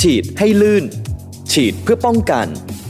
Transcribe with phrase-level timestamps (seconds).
[0.00, 0.84] ฉีดให้ลื่น
[1.52, 2.46] ฉีดเพื่อป้องกัน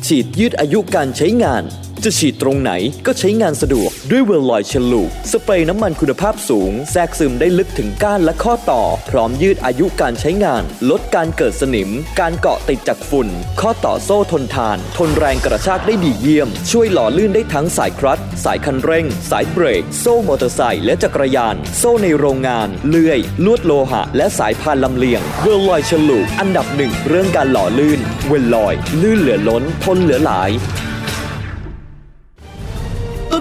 [0.06, 1.62] ฉีดยืดอายุการใช้งาน
[2.04, 2.72] จะฉีดตรงไหน
[3.06, 11.90] ก็ใช้งานสะดวกด้วยเวลลอยฉลูกสเปรย์น้ำมันคุณภาพสูง แทรกซึมได้ลึกถึงก้านและข้อต่อ พร้อมยืดอายุการใช้งาน ลดการเกิดสนิม
[12.20, 13.28] การเกาะติดจากฝุ่น
[13.60, 30.52] ข้อต่อโซ่ทนทาน ทนแรงกระชากได้ดีเยี่ยม ช่วยหล่อลื่นได้ทั้งสายคลัตช์สายคันเร่ง สายเบรก โซ่มอเตอร์ไซค์และจักรยาน โซ่ในโรงงาน เลื่อย ลวดโลหะ และสายพานลำเลียงเวลลอยฉลูกอันดับหนึ่งเรื่องการหล่อลื่น เวลลอย ลื่นเหลือล้น ทนเหลือหลาย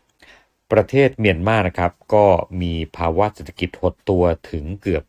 [0.72, 2.26] ประเทศเมียนมานะครับ ก็
[2.62, 5.04] มีภาวะเศรษฐกิจหดตัวถึงเกือบ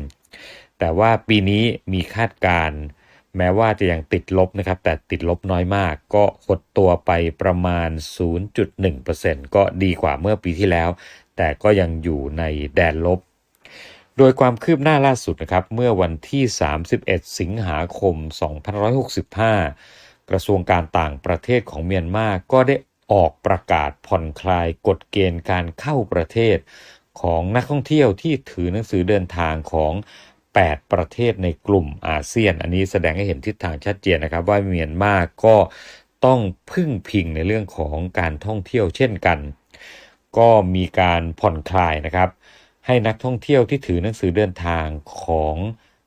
[0.00, 2.80] 18%แต่ว่าปีนี้มีคาดการณ์
[3.36, 7.10] แม้ว่าจะยังติดลบนะครับ แต่ติดลบน้อยมาก ก็หดตัวไป
[7.42, 7.88] ประมาณ
[8.72, 10.90] 0.1%ก็ดีกว่าเมื่อปีที่แล้ว
[11.36, 12.42] แต่ก็ยังอยู่ใน
[12.74, 13.20] แดนลบ
[14.16, 16.44] โดยความคืบหน้าล่าสุดนะครับ เมื่อวันที่
[16.90, 18.16] 31 สิงหาคม
[19.02, 22.76] 2565 กระทรวงการต่างประเทศของเมียนมาก็ได้
[23.12, 26.56] ออกประกาศผ่อนคลายกฎเกณฑ์การเข้าประเทศ
[27.20, 29.92] ของนักท่องเที่ยวที่ถือหนังสือเดินทางของ
[30.64, 35.56] 8 ประเทศในกลุ่มอาเซียน อันนี้แสดงให้เห็นทิศทางชัดเจนนะครับ ว่าเมียนมาก็
[36.26, 36.40] ต้อง
[36.70, 39.38] พึ่งพิงในเรื่องของการท่องเที่ยวเช่นกัน
[40.38, 42.30] ก็มีการผ่อนคลายนะครับ
[42.86, 44.86] ให้นักท่องเที่ยวที่ถือหนังสือเดินทาง
[45.24, 45.56] ของ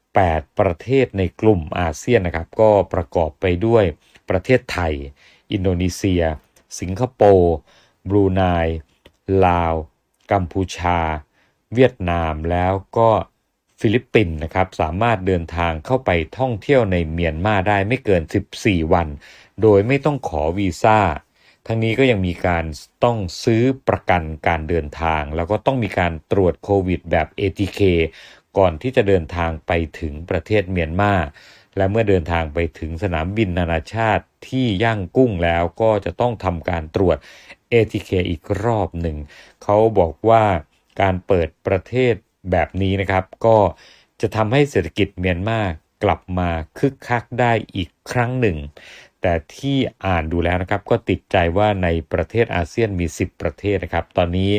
[0.03, 3.83] 8 ประเทศในกลุ่มอาเซียนนะครับ ก็ประกอบไปด้วย
[4.29, 4.93] ประเทศไทย
[5.51, 6.23] อินโดนีเซีย
[6.79, 7.55] สิงคโปร์
[8.09, 8.41] บรูไน
[9.45, 9.73] ลาว
[10.31, 10.99] กัมพูชา
[11.73, 13.09] เวียดนามแล้วก็
[13.79, 18.21] ฟิลิปปินส์นะครับสามารถเดินทางเข้าไปท่องเที่ยวในเมียนมาได้ไม่เกิน
[18.57, 19.07] 14 วัน
[19.61, 20.99] โดยไม่ต้องขอวีซ่า
[21.67, 22.65] ทั้งนี้ก็ยังมีการ
[23.03, 27.79] ต้องซื้อประกันการเดินทาง แล้วก็ต้องมีการตรวจโควิดแบบ ATK
[28.57, 31.13] ก่อนที่จะเดินทางไปถึงประเทศเมียนมา
[31.77, 37.17] และเมื่อเดินทางไปถึงสนามบินนานาชาติที่ย่างกุ้งแล้วก็จะต้องทำการตรวจ
[37.73, 39.17] ATK อีกรอบหนึ่ง
[39.63, 40.43] เขาบอกว่า
[41.01, 42.15] การเปิดประเทศ
[42.51, 43.57] แบบนี้นะครับ ก็
[44.21, 45.59] จะทำให้เศรษฐกิจเมียนมา
[46.03, 48.57] กลับมาคึกคักได้อีกครั้งหนึ่ง
[49.21, 54.51] แต่ที่อ่านดูแล้วนะครับก็ติดใจว่าในประเทศอาเซียนมี 10 ประเทศนะครับ ตอนนี้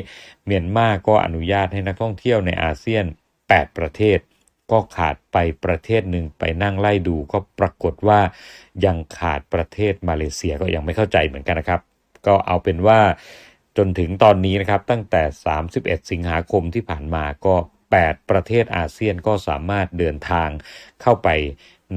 [0.47, 3.05] เมียนมาก็อนุญาตให้นักท่องเที่ยวในอาเซียน
[3.41, 4.19] 8 ประเทศ
[4.71, 8.21] ก็ขาดไปประเทศหนึ่งไปนั่งไล่ดู ก็ปรากฏว่า
[8.85, 11.81] ยังขาดประเทศมาเลเซียก็ยังไม่เข้าใจเหมือนกันนะครับ
[12.27, 13.01] ก็เอาเป็นว่า
[13.77, 15.23] จนถึงตอนนี้นะครับตั้งแต่
[15.67, 17.57] 31 สิงหาคมที่ผ่านมาก็
[17.93, 20.49] 8 ประเทศอาเซียนก็สามารถเดินทาง
[21.03, 21.29] เข้าไป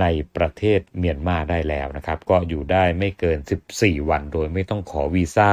[0.02, 0.06] ใน
[0.36, 3.38] ประเทศเมียนมาได้แล้วนะครับ ก็อยู่ได้ไม่เกิน
[3.74, 5.52] 14 วันโดยไม่ต้องขอวีซ่า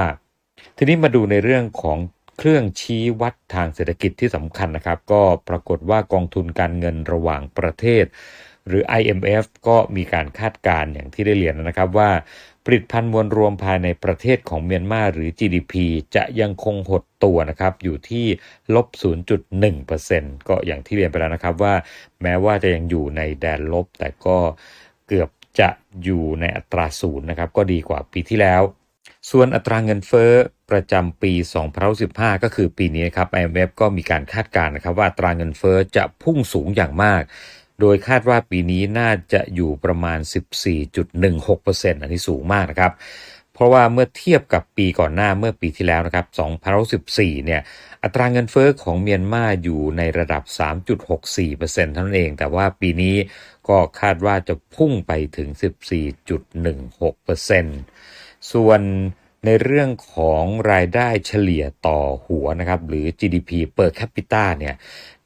[0.76, 1.98] ทีนี้มาดูในเรื่องของ
[2.38, 8.04] เครื่องชี้วัดทางเศรษฐกิจที่สำคัญนะครับ ก็ปรากฏว่ากองทุนการเงินระหว่างประเทศ
[8.68, 12.10] หรือ IMF ก็มีการคาดการณ์อย่างที่ได้เรียนนะครับว่า
[12.64, 15.74] ผลิตภัณฑ์มวลรวมภายในประเทศของเมียนมาหรือ GDP
[16.16, 18.26] จะยังคงหดตัวนะครับอยู่ที่
[18.74, 18.86] ลบ
[19.66, 21.74] 0.1%ก็อย่างที่เรียนไปแล้วนะครับว่า
[22.22, 24.38] แม้ว่าจะยังอยู่ในแดนลบ แต่ก็
[25.08, 25.28] เกือบ
[25.60, 25.70] จะ
[26.04, 28.62] อยู่ในอัตราศูนย์นะครับก็ดีกว่าปีที่แล้ว
[29.30, 30.32] ส่วนอัตราเงินเฟ้อ
[30.70, 31.32] ประจำปี
[31.88, 37.22] 2015 ก็คือปีนี้ครับ IMF ก็มีการคาดการณ์นะครับว่าอัตราเงินเฟ้อจะพุ่งสูงอย่างมาก
[37.80, 40.18] โดยคาดว่าปีนี้น่าจะอยู่ประมาณ
[40.90, 42.92] 14.16%อันนี้สูงมากนะครับ
[43.54, 46.26] เพราะว่าเมื่อเทียบกับปีก่อนหน้าเมื่อปีที่แล้วนะครับ
[47.02, 47.60] 2014เนี่ย
[48.02, 50.42] อัตราเงินเฟอ้อของเมียนมาอยู่ในระดับ
[51.18, 53.16] 3.64%เท่านั้นเอง แต่ว่าปีนี้
[53.68, 55.48] ก็คาดว่าจะพุ่งไปถึง
[57.60, 58.80] 14.16%ส่วน
[59.46, 64.74] ในเรื่องของรายได้เฉลี่ยต่อหัวนะครับ หรือ GDP per capita เนี่ย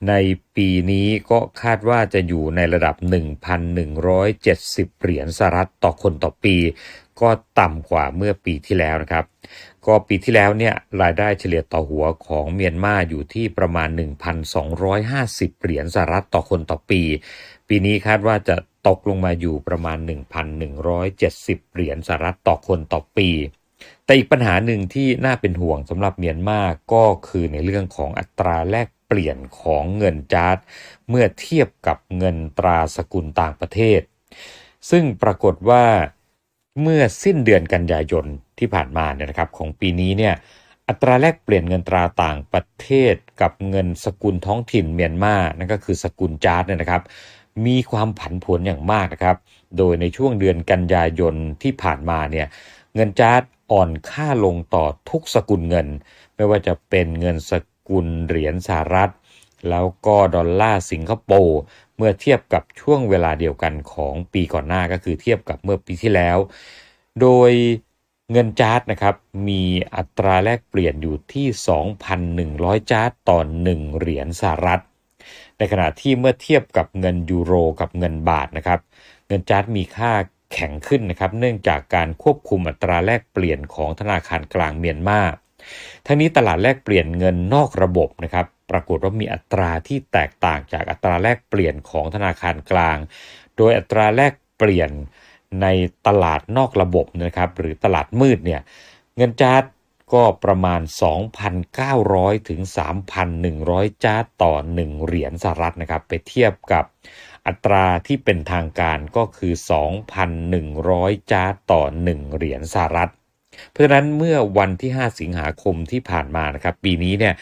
[0.09, 0.15] ใน
[0.57, 2.97] ปีนี้ก็คาดว่าจะอยู่ในระดับ
[3.75, 6.57] 1,170 เหรียญสหรัฐต่อคนต่อปี
[7.21, 7.31] ก็
[7.61, 9.25] ต่ำกว่าเมื่อปีที่แล้วนะครับ
[9.87, 13.89] ก็ปีที่แล้วเนี่ยรายได้เฉลี่ยต่อหัวของเมียนมาอยู่ที่ประมาณ
[14.77, 17.03] 1,250 เหรียญสหรัฐต่อคนต่อปี
[17.69, 18.57] ปีนี้คาดว่าจะ
[18.89, 19.99] ตกลงมาอยู่ประมาณ
[20.87, 23.31] 1,170 เหรียญสหรัฐต่อคนต่อปี
[24.05, 26.61] แต่อีกปัญหาหนึ่งที่น่าเป็นห่วงสำหรับเมียนมา
[26.93, 30.59] ก็คือในเรื่องของอัตราแลก ปลี่ยนของเงินจาร์ด
[31.09, 34.01] เมื่อเทียบกับเงินตราสกุลต่างประเทศ
[34.91, 35.85] ซึ่งปรากฏว่า
[36.83, 38.27] เมื่อสิ้นเดือนกันยายน
[38.59, 40.35] ที่ผ่านมาเนี่ยนะครับของปีนี้เนี่ย
[40.89, 47.03] อัตราแลกเปลี่ยนเงินตราต่างประเทศกับเงินสกุลท้องถิ่นเมียนมานั่นก็คือสกุลจาร์ดเนี่ยนะครับ
[47.67, 49.37] มีความผันผวนอย่างมากนะครับ
[49.79, 52.47] โดยในช่วงเดือนกันยายนที่ผ่านมาเนี่ย
[52.95, 55.87] เงินจ๊าดอ่อนค่าลงต่อทุกสกุลเงิน
[56.37, 57.53] ไม่ว่าจะเป็นเงินส
[57.89, 59.11] กุลเหรียญสหรัฐ
[59.69, 61.59] แล้วก็ดอลลาร์สิงคโปร์
[61.97, 66.39] เมื่อเทียบกับช่วงเวลาเดียวกันของปีก่อนหน้าก็คือเทียบกับเมื่อปีที่แล้ว
[67.21, 67.51] โดย
[68.33, 69.15] เงินจ๊าดนะครับ
[69.49, 69.63] มี
[69.97, 71.47] อัตราแลกเปลี่ยนอยู่ที่
[72.79, 73.39] 2,100 จ๊าดต่อ
[73.71, 74.83] 1 เหรียญสหรัฐ
[75.59, 78.81] ในขณะที่เมื่อเทียบกับเงินยูโรกับเงินบาทนะครับ
[79.29, 80.13] เงินจาร์ดมีค่า
[80.53, 85.21] แข็งขึ้นนะครับ เนื่องจากการควบคุมอัตราแลกเปลี่ยนของธนาคารกลางเมียนมา
[86.07, 92.99] ทั้งนี้ตลาดแลกเปลี่ยนเงินนอกระบบนะครับปรากฏว่ามีอัตราที่แตกต่างจากอัตราแลกเปลี่ยนของธนาคารกลาง
[93.57, 94.91] โดยอัตราแลกเปลี่ยน
[95.63, 95.67] ใน
[96.07, 98.61] ตลาดนอกระบบนะครับหรือตลาดมืดเนี่ย
[99.17, 99.65] เงินจาร์ด
[100.15, 100.81] ก็ประมาณ
[101.65, 102.61] 2,900 ถึง
[103.33, 106.85] 3,100 จาร์ดต่อ 1 เหรียญสหรัฐนะครับไปเทียบกับ
[107.47, 109.53] อัตราที่เป็นทางการก็คือ
[110.63, 113.13] 2,100 จาร์ดต่อ 1 เหรียญสหรัฐ
[113.71, 117.35] เพราะฉะนั้นเมื่อวันที่ 5 สิงหาคมที่ผ่านมานะครับ ปีนี้เนี่ย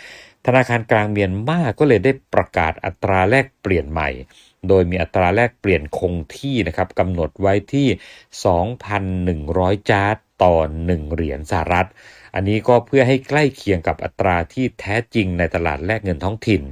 [0.46, 4.08] ธนาคารกลางเมียนมาก็เลยได้ประกาศอัตราแลกเปลี่ยนใหม่
[4.68, 7.88] โดยมีอัตราแลกเปลี่ยนคงที่นะครับกำหนดไว้ที่
[9.72, 10.56] 2,100 จาร์ดต่อ
[10.86, 11.88] 1 เหรียญสหรัฐ
[12.34, 16.62] อันนี้ก็เพื่อให้ใกล้เคียงกับอัตราที่แท้จริงในตลาดแลกเงินท้องถิ่น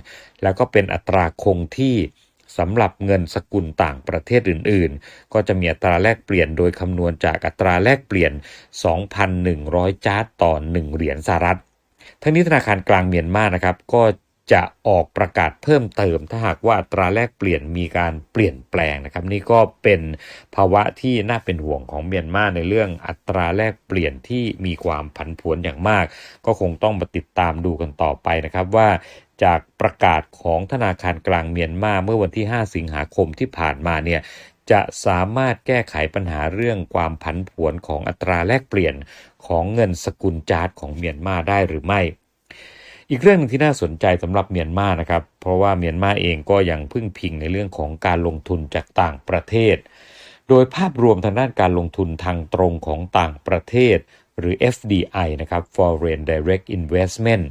[0.42, 1.96] แล้วก็เป็นอัตราคงที่
[2.58, 8.32] สำหรับเงินสกุลต่างประเทศอื่น ๆ ก็จะมีอัตราแลกเปลี่ยนโดยคำนวณจากอัตราแลกเปลี่ยน
[9.18, 11.60] 2,100 จาร์ดต่อ 1 เหรียญสหรัฐ
[12.22, 14.02] ทั้งนี้ธนาคารกลางเมียนมานะครับก็
[14.52, 20.00] จะออกประกาศเพิ่มเติม ถ้าหากว่าตราแลกเปลี่ยนมีการเปลี่ยนแปลงนะครับ นี่ก็เป็น
[20.54, 26.04] ภาวะที่น่าเป็นห่วงของเมียนมาในเรื่องอัตราแลกเปลี่ยนที่มีความผันผวนอย่างมาก
[26.46, 28.88] ก็คงต้องมาติดตามดูกันต่อไปนะครับว่า
[29.44, 34.20] จากประกาศของธนาคารกลางเมียนมาเมื่อวันที่ 5 สิงหาคมที่ผ่านมาเนี่ย
[34.70, 38.94] จะสามารถแก้ไขปัญหาเรื่องความผันผวนของอัตราแลกเปลี่ยน
[39.46, 42.00] ของเงินสกุลจาร์ดของเมียนมาได้หรือไม่
[43.12, 49.76] อีกเรื่องนึงที่น่าสนใจสำหรับเมียนมานะครับ เพราะว่าเมียนมาเองก็ยังพึ่งพิงในเรื่องของการลงทุนจากต่างประเทศ
[50.48, 53.96] โดยภาพรวมทางด้านการลงทุนทางตรงของต่างประเทศ
[54.38, 57.44] หรือ FDI นะครับ Foreign Direct Investment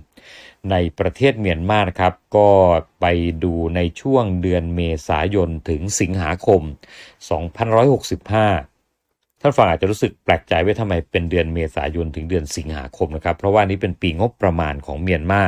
[0.71, 2.51] ในประเทศเมียนมานะครับ ก็
[3.01, 3.05] ไป
[3.43, 6.61] ดูในช่วงเดือนเมษายนถึงสิงหาคม
[7.89, 8.78] 2565
[9.41, 15.43] ท่านฟังอาจจะรู้สึกแปลกใจว่าทำไมเป็นเดือนเมษายนถึงเดือนสิงหาคมนะครับ เพราะว่านี้เป็นปีงบประมาณของเมียนมา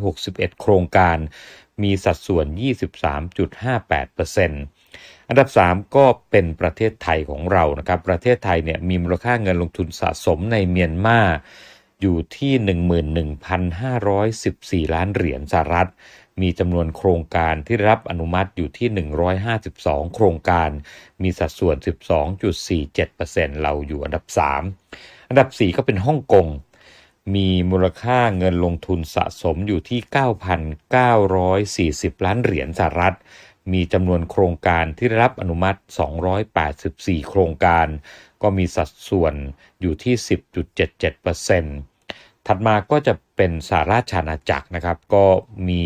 [0.00, 1.16] 561 โครงการ
[1.82, 2.46] มีสัดส่วน
[3.46, 11.20] 23.58%อันดับ 3 ก็เป็นประเทศไทยของเรานะครับ ประเทศไทยเนี่ยมีมูลค่าเงินลงทุนสะสมในเมียนมา
[12.00, 12.52] อยู่ที่
[14.88, 15.88] 11,514 ล้านเหรียญสหรัฐ
[16.42, 18.88] มีจำนวนโครงการที่รับอนุมัติอยู่ที่
[19.52, 20.70] 152 โครงการ
[21.22, 21.76] มีสัดส่วน
[22.48, 24.24] 12.47%เราอยู่อันดับ
[24.76, 26.46] 3 อันดับ 4 ก็เป็นฮ่องกง
[27.34, 30.00] มีมูลค่าเงินลงทุนสะสมอยู่ที่
[32.12, 33.16] 9,940 ล้านเหรียญสหรัฐ
[33.72, 35.80] มีจำนวนโครงการที่รับอนุมัติ
[36.54, 37.86] 284 โครงการ
[38.42, 39.34] ก็มีสัดส่วน
[39.80, 40.14] อยู่ที่
[41.70, 45.26] 10.77%ถัดมาก็จะ เป็นสหราชอาณาจักรนะครับ ก็
[45.68, 45.84] มี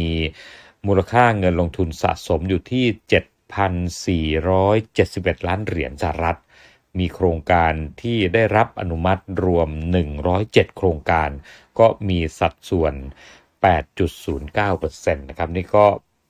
[0.86, 2.86] มูลค่าเงินลงทุนสะสมอยู่ที่
[5.38, 6.38] 7,471 ล้านเหรียญสหรัฐ
[6.98, 9.68] มีโครงการที่ได้รับอนุมัติรวม
[10.22, 11.30] 107 โครงการ
[11.78, 12.94] ก็มีสัดส่วน
[13.84, 15.86] 8.09%นะครับนี่ก็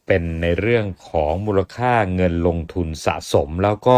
[0.06, 3.96] เป็นในเรื่องของมูลค่าเงินลงทุนสะสม แล้วก็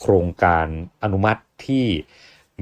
[0.00, 0.66] โครงการ
[1.02, 1.86] อนุมัติที่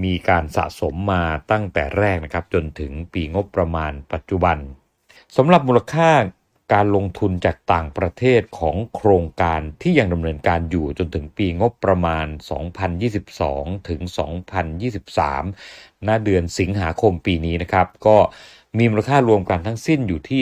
[0.05, 4.57] มีการสะสมมาตั้งแต่แรกนะครับจนถึงปีงบประมาณปัจจุบัน
[5.37, 6.11] สำหรับมูลค่า
[6.73, 12.27] การลงทุนจากต่างประเทศของโครงการที่ยังดำเนินการอยู่จนถึงปีงบประมาณ
[13.07, 14.01] 2022 ถึง
[14.85, 18.17] 2023 ณ เดือนสิงหาคมปีนี้นะครับ ก็
[18.79, 20.41] มีมูลค่ารวมกันทั้งสิ้นอยู่ที่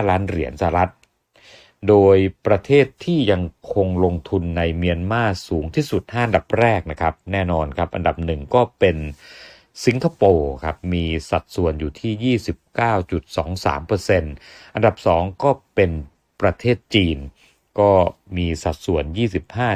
[0.00, 0.92] 76,376.75 ล้านเหรียญสหรัฐ
[1.88, 3.42] โดยประเทศที่ยัง
[3.74, 8.96] คงลงทุนในเมียนมาสูงที่สุด 5 อันดับแรกนะครับ แน่นอนครับ อันดับหนึ่งก็เป็น
[9.84, 15.90] สิงคโปร์ครับ มีสัดส่วนอยู่ที่ 29.23%อันดับ 2 ก็เป็น
[16.40, 17.18] ประเทศจีน
[17.80, 17.92] ก็
[18.36, 19.04] มีสัดส่วน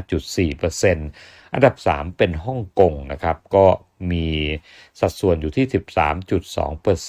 [0.01, 3.67] 25.4%อันดับ 3 เป็นฮ่องกงนะครับ ก็
[4.11, 4.27] มี
[5.01, 5.67] สัดส่วนอยู่ที่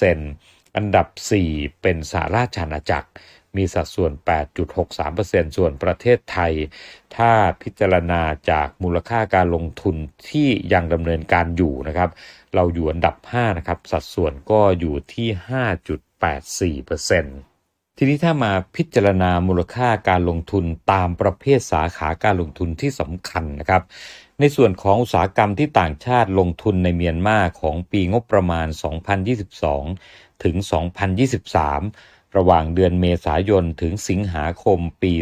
[0.08, 1.08] 13.2%อันดับ
[1.46, 3.10] 4 เป็นสหราชอาณาจักร
[3.58, 4.12] มีสัดส่วน
[4.84, 6.54] 8.63%ส่วนประเทศไทย
[7.16, 8.22] ถ้าพิจารณา
[8.52, 9.96] จากมูลค่าการลงทุน
[10.30, 12.10] ที่ยังดำเนินการอยู่นะครับ
[12.56, 15.28] เราอยู่อันดับ 5 นะครับ สัดส่วนก็อยู่ที่
[16.82, 23.84] 5.84%ทีนี้ถ้ามาพิจารณามูลค่าการลงทุนตามประเภทสาขาการลงทุนที่สำคัญนะครับ
[24.40, 28.68] ในส่วนของอุตสาหกรรมที่ต่างชาติลงทุนในเมียนมาของปีงบประมาณ
[29.56, 30.56] 2022 ถึง
[31.42, 35.14] 2023 ระหว่างเดือนเมษายนถึงสิงหาคมปี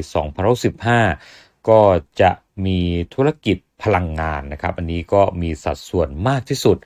[0.85, 1.81] 2015 ก็
[2.21, 2.31] จะ
[2.65, 2.79] มี
[3.13, 6.77] ธุรกิจพลังงานนะครับ อันนี้ก็มีสัดส่วนมากที่สุด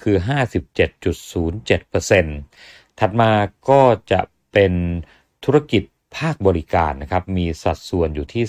[0.00, 0.16] คือ
[2.18, 3.32] 57.07%ถัดมา
[3.70, 4.20] ก็จะ
[4.52, 4.72] เป็น
[5.44, 5.82] ธุรกิจ
[6.16, 8.44] ภาคบริการนะครับ มีสัดส่วนอยู่ที่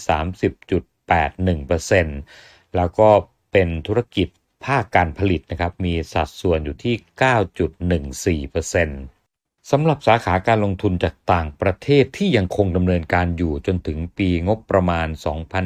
[2.15, 3.10] 30.81%แล้วก็
[3.51, 4.27] เป็นธุรกิจ
[4.65, 6.96] ภาคการผลิตนะครับ มีสัดส่วนอยู่ที่
[8.46, 9.14] 9.14%
[9.72, 15.07] สำหรับสาขาการลงทุนจากต่างประเทศที่ยังคงดำเนินการอยู่จนถึงปีงบประมาณ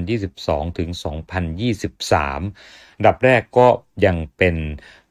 [0.09, 0.89] 2022 ถึง
[2.17, 3.67] 2023 ดับแรกก็
[4.05, 4.55] ยังเป็น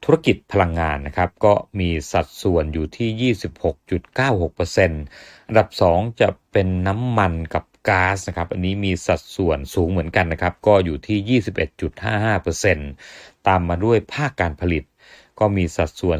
[0.03, 11.41] ธุรกิจพลังงานนะครับ ก็มีสัดส่วนอยู่ที่ 26.96%อันดับ 2 จะเป็นน้ำมันกับก๊าซนะครับ อันนี้มีสัดส่วนสูงเหมือนกันนะครับ ก็อยู่ที่
[12.45, 14.83] 21.55%ตามมาด้วยภาคการผลิต
[15.39, 16.17] ก็มีสัดส่วน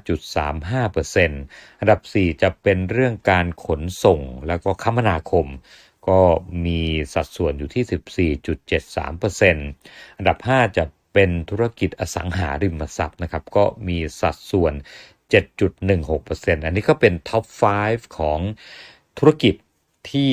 [0.00, 5.46] 15.35%อันดับ 4 จะเป็นเรื่องการขนส่งแล้วก็คมนาคม
[6.08, 6.20] ก็
[6.66, 6.80] มี
[7.14, 14.72] สัดส่วนอยู่ที่ 14.73%อันดับ 5 จะเป็นธุรกิจอสังหาริมทรัพย์นะครับก็มีสัดส่วน
[15.32, 17.44] 7.16%อันนี้ก็เป็นท็อป
[17.80, 18.40] 5 ของ
[19.18, 19.54] ธุรกิจ
[20.10, 20.30] ที่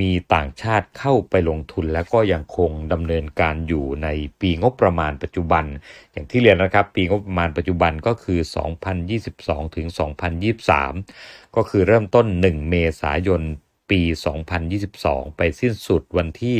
[0.00, 4.08] มีต่างชาติเข้าไปลงทุนแล้วก็ยังคงดำเนินการอยู่ใน
[4.40, 5.64] ปีงบประมาณปัจจุบัน
[6.12, 8.38] อย่างที่เรียนนะครับ ปีงบประมาณปัจจุบันก็คือ
[9.06, 9.86] 2022 ถึง
[10.72, 13.42] 2023 ก็คือเริ่มต้น 1 เมษายน
[13.90, 14.00] ปี
[14.68, 16.56] 2022 ไปสิ้นสุดวันที่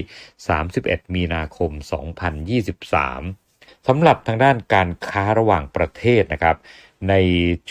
[0.54, 6.56] 31 มีนาคม 2023สำหรับทางด้านการค้าระหว่างประเทศนะครับ
[7.08, 7.14] ใน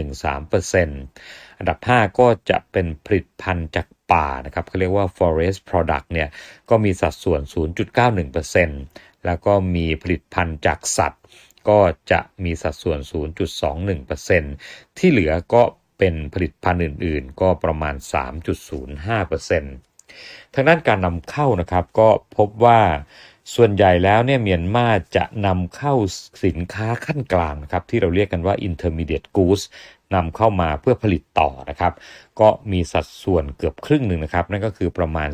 [0.05, 6.29] 2.13%อันดับ 5 ก็จะเป็นผลิตภัณฑ์จากป่านะครับเขาเรียกว่า forest product เนี่ย
[6.71, 7.41] ก็มีสัดส่วน
[8.33, 11.23] 0.91%แล้วก็มีผลิตภัณฑ์จากสัตว์
[11.69, 11.81] ก็
[12.13, 12.99] จะมีสัดส่วน
[13.79, 15.63] 0.21%ที่เหลือก็
[15.99, 19.96] เป็นผลิตภัณฑ์อื่นๆ ก็ประมาณ 3.05%
[20.55, 22.81] ทางด้านการนำเข้านะครับก็พบว่า
[23.55, 25.95] ส่วนใหญ่แล้วเนี่ยเมียนมาจะนำเข้า
[26.45, 29.63] สินค้าขั้นกลางนะครับที่เราเรียกกันว่า intermediate goods
[30.15, 31.93] นำเข้ามาเพื่อผลิตต่อนะครับ
[32.41, 35.31] ก็มีสัดส่วนเกือบครึ่งหนึ่งนะครับ นั่นก็คือประมาณ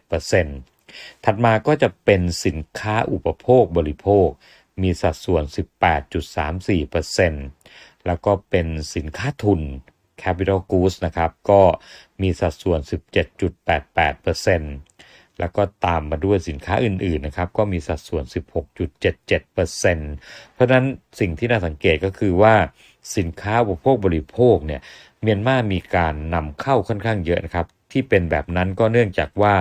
[0.00, 4.28] 47%ถัดมาก็จะเป็นสินค้าอุปโภคบริโภค
[4.82, 5.42] มีสัดส่วน
[7.34, 9.60] 18.34%แล้วก็เป็นสินค้าทุน
[10.22, 11.62] capital goods นะครับ ก็
[12.22, 12.80] มีสัดส่วน
[13.64, 18.24] 17.88%แล้วก็ตามมาด้วยสินค้าอื่นๆนะครับ ก็มีสัดส่วน
[18.84, 20.84] 16.77%เพราะนั้น
[21.20, 22.54] สิ่งที่น่าสังเกตก็คือว่า
[23.16, 24.80] สินค้าอุปโภคบริโภคเนี่ย
[25.22, 29.54] เมียนมามีการนำเข้าค่อนข้างเยอะนะครับ ที่เป็นแบบนั้นก็เนื่องจากว่า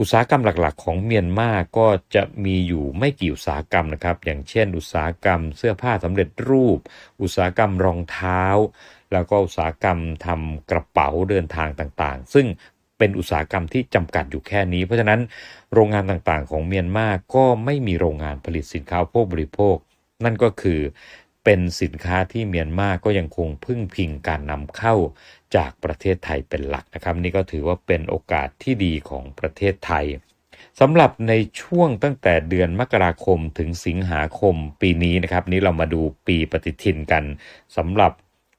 [0.00, 6.78] อุตสาหกรรมหลักๆ ของเมียนมาก็จะมีอยู่ไม่กี่อุตสาหกรรมนะครับ อย่างเช่น อุตสาหกรรมเสื้อผ้าสำเร็จรูป
[7.22, 8.44] อุตสาหกรรมรองเท้า
[9.12, 12.46] แล้วก็อุตสาหกรรมทำกระเป๋าเดินทางต่างๆ ซึ่ง
[12.98, 15.20] เป็นอุตสาหกรรมที่จำกัดอยู่แค่นี้ เพราะฉะนั้น
[15.74, 19.76] โรงงานต่างๆ ของเมียนมาก็ไม่มีโรงงานผลิตสินค้าพวกบริโภค
[20.24, 20.80] นั่นก็คือ
[21.44, 24.94] เป็นสินค้าที่เมียนมาก็ยังคงพึ่งพิงการนำเข้า
[25.56, 30.06] จากประเทศไทยเป็นหลักนะครับ นี่ก็ถือว่าเป็นโอกาสที่ดีของประเทศไทย
[30.80, 37.24] สำหรับในช่วงตั้งแต่เดือนมกราคมถึงสิงหาคมปีนี้นะครับ นี้เรามาดูปีปฏิทินกัน
[37.76, 38.12] สำหรับ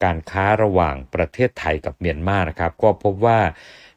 [0.04, 3.40] การค้าระหว่างประเทศไทยกับเมียนมานะครับก็พบว่า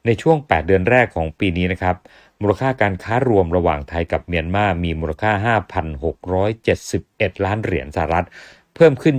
[0.07, 1.97] ในช่วง 8 เดือนแรกของปีนี้นะครับ
[2.40, 5.33] มูลค่าการค้ารวมระหว่างไทยกับเมียนมามีมูลค่า
[6.35, 8.27] 5,671 ล้านเหรียญสหรัฐ
[8.75, 9.14] เพิ่มขึ้น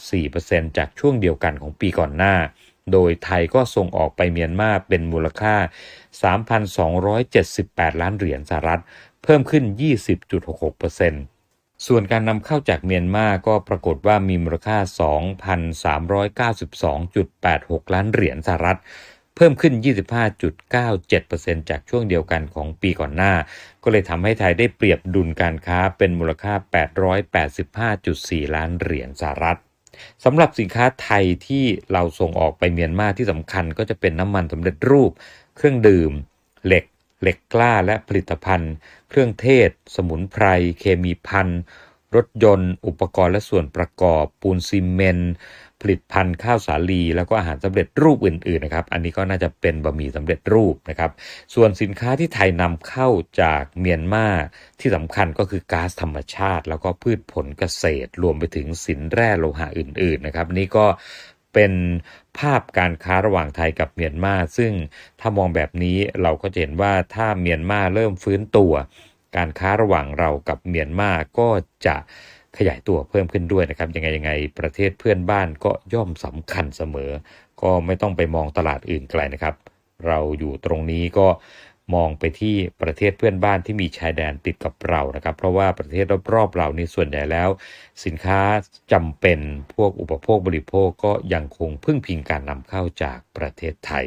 [0.00, 2.34] 22.84%จากช่วงเดียวกันของปีก่อนหน้า
[2.92, 5.54] โดยไทยก็ส่งออกไปเมียนมาเป็นมูลค่า
[6.78, 8.82] 3,278 ล้านเหรียญสหรัฐ
[9.22, 11.31] เพิ่มขึ้น 20.66%
[11.86, 14.78] ส่วนการนำเข้าจากเมียนมาก็ปรากฏว่ามีมูลค่า
[17.78, 18.78] 2,392.86 ล้านเหรียญสหรัฐ
[19.36, 19.74] เพิ่มขึ้น
[20.92, 23.32] 25.97%จากช่วงเดียวกันของปีก่อนหน้า
[23.82, 26.54] ก็เลยทำให้ไทยได้เปรียบดุลการค้าเป็นมูลค่า
[27.74, 29.58] 885.4 ล้านเหรียญสหรัฐ
[30.24, 35.10] สำหรับสินค้าไทยที่เราส่งออกไปเมียนมาที่สำคัญก็จะเป็นน้ำมันสำเร็จรูป
[35.56, 36.12] เครื่องดื่ม
[36.66, 36.84] เหล็ก
[37.22, 38.72] เหล็กกล้าและผลิตภัณฑ์
[39.08, 40.44] เครื่องเทศ สมุนไพร
[40.78, 41.48] เคมีพัน
[42.16, 45.34] รถยนต์ อุปกรณ์และส่วนประกอบ ปูนซีเมนต์
[45.80, 51.10] ผลิตภัณฑ์ข้าวสาลี แล้วก็อาหารสำเร็จรูปอื่นๆนะครับ อันนี้ก็น่าจะเป็นบะหมี่สำเร็จรูปนะครับ
[51.54, 53.08] ส่วนสินค้าที่ไทยนำเข้า
[53.42, 54.26] จากเมียนมา
[54.80, 60.86] ที่สำคัญก็คือก๊าซธรรมชาติ แล้วก็พืชผลเกษตร รวมไปถึงสินแร่โลหะอื่น ๆ นะครับ นี่ก็
[61.54, 61.72] เป็น
[62.38, 64.72] ภาพการค้าระหว่างไทยกับเมียนมา ซึ่ง
[65.20, 68.72] ถ้ามองแบบนี้เราก็จะเห็นว่าถ้าเมียนมาเริ่มฟื้นตัว
[69.36, 71.48] การค้าระหว่างเรากับเมียนมาก็
[71.86, 71.96] จะ
[72.56, 77.10] ขยายตัวเพิ่มขึ้นด้วยนะครับ ยังไงยังไงประเทศเพื่อนบ้านก็ย่อมสำคัญเสมอ
[77.62, 79.54] ก็ไม่ต้องไปมองตลาดอื่นไกลนะครับ
[80.06, 81.26] เราอยู่ตรงนี้ก็
[81.94, 87.48] มองไปที่ประเทศเพื่อนบ้านที่มีชายแดนติดกับเรานะครับ เพราะว่าประเทศรอบๆเรานี่ส่วนใหญ่แล้ว
[88.04, 88.40] สินค้า
[88.92, 89.38] จำเป็น
[89.74, 94.06] พวกอุปโภคบริโภคก็ยังคงพึ่งพิงการนำเข้าจากประเทศไทย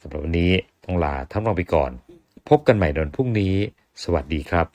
[0.00, 0.52] สำหรับวันนี้
[0.84, 1.90] ต้องลาท่านรองไปก่อน
[2.48, 3.54] พบกันใหม่ในวันพรุ่งนี้
[4.02, 4.66] สวัสดีครับ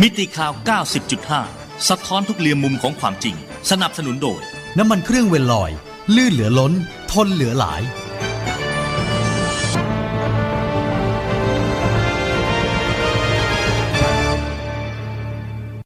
[0.00, 0.52] มิติข่าว
[1.20, 3.36] 90.5 สะท้อนทุกเรียมมุมของความจริง
[3.70, 4.40] สนับสนุนโดย
[4.78, 5.70] น้ำมันเครื่องเวลลอย
[6.16, 6.72] ลื่นเหลือล้น
[7.12, 7.82] ทนเหลือหลาย